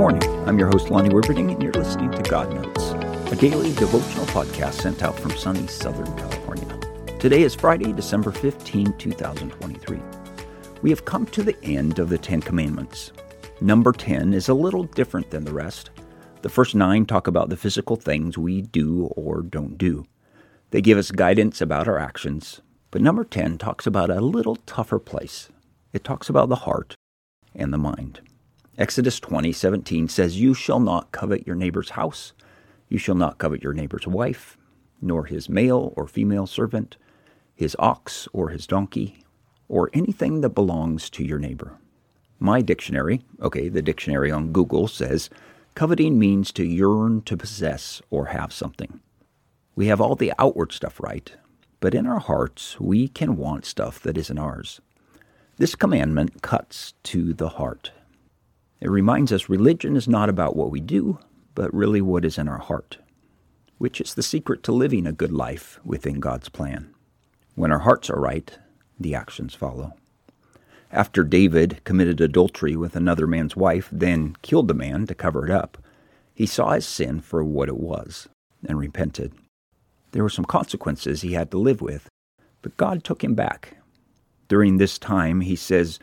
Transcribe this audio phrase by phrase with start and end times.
[0.00, 2.92] I'm your host, Lonnie Wibberding, and you're listening to God Notes,
[3.32, 6.78] a daily devotional podcast sent out from sunny Southern California.
[7.18, 10.00] Today is Friday, December 15, 2023.
[10.82, 13.10] We have come to the end of the Ten Commandments.
[13.60, 15.90] Number 10 is a little different than the rest.
[16.42, 20.06] The first nine talk about the physical things we do or don't do.
[20.70, 22.60] They give us guidance about our actions.
[22.92, 25.48] But number 10 talks about a little tougher place.
[25.92, 26.94] It talks about the heart
[27.52, 28.20] and the mind.
[28.78, 32.32] Exodus 20:17 says, "You shall not covet your neighbor's house.
[32.88, 34.56] You shall not covet your neighbor's wife,
[35.02, 36.96] nor his male or female servant,
[37.56, 39.24] his ox or his donkey,
[39.68, 41.76] or anything that belongs to your neighbor."
[42.38, 45.28] My dictionary, okay, the dictionary on Google says,
[45.74, 49.00] coveting means to yearn to possess or have something.
[49.74, 51.32] We have all the outward stuff right,
[51.80, 54.80] but in our hearts we can want stuff that isn't ours.
[55.56, 57.90] This commandment cuts to the heart.
[58.80, 61.18] It reminds us religion is not about what we do,
[61.54, 62.98] but really what is in our heart,
[63.78, 66.94] which is the secret to living a good life within God's plan.
[67.54, 68.56] When our hearts are right,
[69.00, 69.94] the actions follow.
[70.92, 75.50] After David committed adultery with another man's wife, then killed the man to cover it
[75.50, 75.76] up,
[76.34, 78.28] he saw his sin for what it was
[78.66, 79.32] and repented.
[80.12, 82.08] There were some consequences he had to live with,
[82.62, 83.76] but God took him back.
[84.46, 85.98] During this time, he says,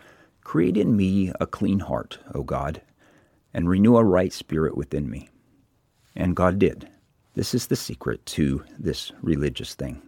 [0.46, 2.82] Create in me a clean heart, O God,
[3.52, 5.28] and renew a right spirit within me.
[6.16, 6.88] And God did.
[7.34, 10.04] This is the secret to this religious thing.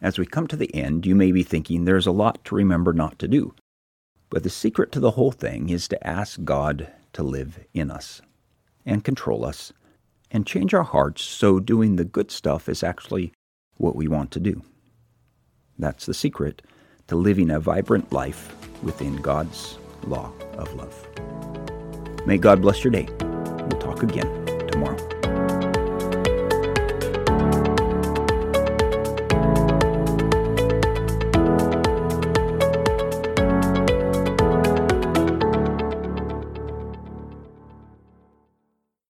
[0.00, 2.94] As we come to the end, you may be thinking there's a lot to remember
[2.94, 3.54] not to do.
[4.30, 8.22] But the secret to the whole thing is to ask God to live in us
[8.86, 9.74] and control us
[10.30, 13.32] and change our hearts so doing the good stuff is actually
[13.76, 14.62] what we want to do.
[15.78, 16.62] That's the secret
[17.08, 21.06] to living a vibrant life within God's law of love.
[22.26, 23.08] May God bless your day.
[23.20, 25.29] We'll talk again tomorrow.